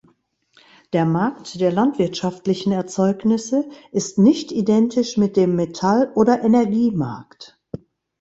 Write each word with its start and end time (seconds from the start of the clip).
Der 0.93 1.05
Markt 1.05 1.59
der 1.61 1.71
landwirtschaftlichen 1.71 2.71
Erzeugnisse 2.71 3.69
ist 3.91 4.17
nicht 4.17 4.51
identisch 4.51 5.15
mit 5.15 5.37
dem 5.37 5.55
Metalloder 5.55 6.41
Energiemarkt. 6.43 7.61